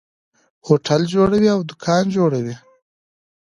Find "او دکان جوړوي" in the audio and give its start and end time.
1.55-2.55